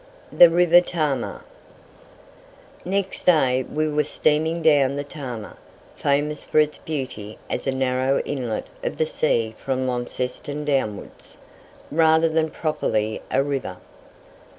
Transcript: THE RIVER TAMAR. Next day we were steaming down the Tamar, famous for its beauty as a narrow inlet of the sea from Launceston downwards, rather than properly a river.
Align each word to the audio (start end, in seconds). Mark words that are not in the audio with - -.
THE 0.31 0.49
RIVER 0.49 0.81
TAMAR. 0.81 1.43
Next 2.83 3.23
day 3.23 3.61
we 3.71 3.87
were 3.87 4.03
steaming 4.03 4.63
down 4.63 4.95
the 4.95 5.03
Tamar, 5.03 5.57
famous 5.93 6.43
for 6.43 6.57
its 6.57 6.79
beauty 6.79 7.37
as 7.51 7.67
a 7.67 7.71
narrow 7.71 8.19
inlet 8.21 8.65
of 8.83 8.97
the 8.97 9.05
sea 9.05 9.53
from 9.63 9.85
Launceston 9.85 10.65
downwards, 10.65 11.37
rather 11.91 12.29
than 12.29 12.49
properly 12.49 13.21
a 13.29 13.43
river. 13.43 13.77